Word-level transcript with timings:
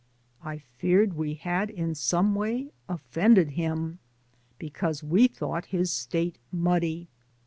I 0.43 0.57
feared 0.57 1.13
we 1.13 1.35
had 1.35 1.69
in 1.69 1.93
some 1.93 2.33
way 2.33 2.71
offended 2.89 3.51
him 3.51 3.99
because 4.57 5.03
we 5.03 5.27
thought 5.27 5.65
his 5.67 5.91
state 5.91 6.39
muddy. 6.51 7.07